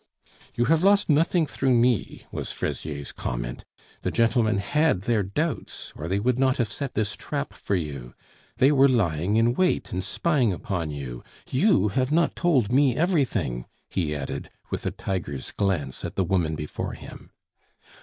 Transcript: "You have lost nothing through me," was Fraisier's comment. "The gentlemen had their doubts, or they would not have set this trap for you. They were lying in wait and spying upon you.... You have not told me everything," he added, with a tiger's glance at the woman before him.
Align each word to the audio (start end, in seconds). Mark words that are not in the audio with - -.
"You 0.55 0.65
have 0.65 0.83
lost 0.83 1.09
nothing 1.11 1.45
through 1.45 1.75
me," 1.75 2.23
was 2.31 2.51
Fraisier's 2.51 3.11
comment. 3.11 3.65
"The 4.01 4.09
gentlemen 4.09 4.57
had 4.57 5.03
their 5.03 5.21
doubts, 5.21 5.93
or 5.95 6.07
they 6.07 6.19
would 6.19 6.39
not 6.39 6.57
have 6.57 6.71
set 6.71 6.95
this 6.95 7.15
trap 7.15 7.53
for 7.53 7.75
you. 7.75 8.15
They 8.57 8.71
were 8.71 8.87
lying 8.87 9.35
in 9.35 9.53
wait 9.53 9.91
and 9.93 10.03
spying 10.03 10.51
upon 10.51 10.89
you.... 10.89 11.23
You 11.51 11.89
have 11.89 12.11
not 12.11 12.35
told 12.35 12.71
me 12.71 12.95
everything," 12.97 13.67
he 13.91 14.15
added, 14.15 14.49
with 14.71 14.87
a 14.87 14.91
tiger's 14.91 15.51
glance 15.51 16.03
at 16.03 16.15
the 16.15 16.23
woman 16.23 16.55
before 16.55 16.93
him. 16.93 17.29